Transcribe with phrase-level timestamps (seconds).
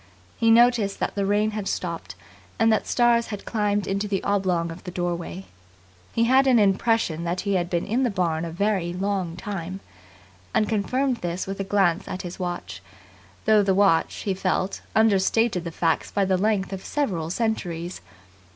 [0.35, 2.15] He noticed that the rain had stopped,
[2.57, 5.45] and that stars had climbed into the oblong of the doorway.
[6.11, 9.79] He had an impression that he had been in the barn a very long time;
[10.55, 12.81] and confirmed this with a glance at his watch,
[13.45, 18.01] though the watch, he felt, understated the facts by the length of several centuries.